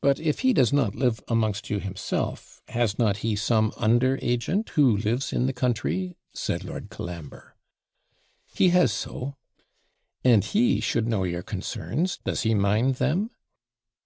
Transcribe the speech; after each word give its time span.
'But, 0.00 0.20
if 0.20 0.42
he 0.46 0.52
does 0.52 0.72
not 0.72 0.94
live 0.94 1.18
amongst 1.26 1.68
you 1.68 1.80
himself, 1.80 2.62
has 2.68 2.96
not 2.96 3.16
he 3.26 3.34
some 3.34 3.72
under 3.76 4.20
agent, 4.22 4.68
who 4.78 4.96
lives 4.98 5.32
in 5.32 5.46
the 5.46 5.52
country?' 5.52 6.14
said 6.32 6.62
Lord 6.62 6.90
Colambre. 6.90 7.56
'He 8.54 8.68
has 8.68 8.92
so.' 8.92 9.34
'And 10.22 10.44
he 10.44 10.78
should 10.80 11.08
know 11.08 11.24
your 11.24 11.42
concerns: 11.42 12.20
does 12.22 12.42
he 12.42 12.54
mind 12.54 12.94
them?' 13.02 13.30